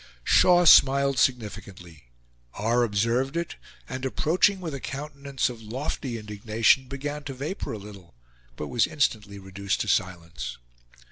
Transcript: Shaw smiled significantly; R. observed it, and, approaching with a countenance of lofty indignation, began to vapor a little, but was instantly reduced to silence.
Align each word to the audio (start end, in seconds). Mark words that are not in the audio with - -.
Shaw 0.23 0.65
smiled 0.65 1.19
significantly; 1.19 2.05
R. 2.55 2.81
observed 2.81 3.37
it, 3.37 3.55
and, 3.87 4.03
approaching 4.03 4.59
with 4.59 4.73
a 4.73 4.79
countenance 4.79 5.47
of 5.47 5.61
lofty 5.61 6.17
indignation, 6.17 6.87
began 6.87 7.23
to 7.25 7.35
vapor 7.35 7.71
a 7.73 7.77
little, 7.77 8.15
but 8.55 8.65
was 8.65 8.87
instantly 8.87 9.37
reduced 9.37 9.79
to 9.81 9.87
silence. 9.87 10.57